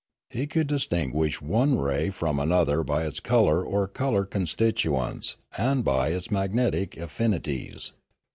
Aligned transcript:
He 0.31 0.47
could 0.47 0.65
distinguish 0.65 1.43
one 1.43 1.77
ray 1.77 2.09
from 2.09 2.39
another 2.39 2.83
by 2.83 3.05
its 3.05 3.19
colour 3.19 3.63
or 3.63 3.87
colour 3.87 4.25
constituents 4.25 5.37
and 5.59 5.85
by 5.85 6.07
its 6.07 6.31
magnetic 6.31 6.93
affiuities. 6.95 7.91